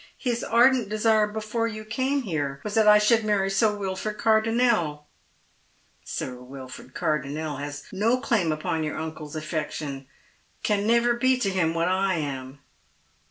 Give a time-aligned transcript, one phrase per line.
[0.17, 5.03] His ardent desire before you came here was that I should marry Sir Wilford Cardonnel.""
[6.03, 10.07] Sir Wilford Cardonnel has no claim upon your uncle's affec tion—
[10.63, 12.61] can never be to him what I am."